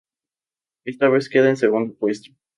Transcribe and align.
Esta 0.83 1.09
vez 1.09 1.29
queda 1.29 1.47
en 1.51 1.57
segundo 1.57 1.93
puesto. 1.93 2.31